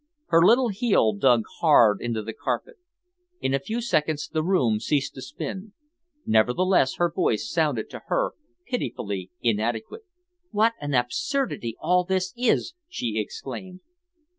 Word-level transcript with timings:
Her 0.29 0.41
little 0.41 0.69
heel 0.69 1.13
dug 1.13 1.43
hard 1.59 2.01
into 2.01 2.23
the 2.23 2.33
carpet. 2.33 2.77
In 3.39 3.53
a 3.53 3.59
few 3.59 3.79
seconds 3.81 4.27
the 4.27 4.41
room 4.43 4.79
ceased 4.79 5.13
to 5.13 5.21
spin. 5.21 5.73
Nevertheless, 6.25 6.95
her 6.95 7.11
voice 7.11 7.47
sounded 7.47 7.87
to 7.91 8.01
her 8.07 8.31
pitifully 8.65 9.29
inadequate. 9.43 10.01
"What 10.49 10.73
an 10.81 10.95
absurdity 10.95 11.77
all 11.79 12.03
this 12.03 12.33
is!" 12.35 12.73
she 12.89 13.19
exclaimed. 13.19 13.81